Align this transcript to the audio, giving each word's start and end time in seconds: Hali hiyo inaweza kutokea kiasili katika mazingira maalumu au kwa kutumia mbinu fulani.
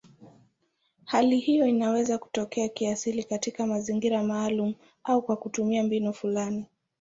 Hali 1.05 1.37
hiyo 1.37 1.65
inaweza 1.67 2.17
kutokea 2.17 2.67
kiasili 2.69 3.23
katika 3.23 3.67
mazingira 3.67 4.23
maalumu 4.23 4.75
au 5.03 5.21
kwa 5.21 5.37
kutumia 5.37 5.83
mbinu 5.83 6.13
fulani. 6.13 6.65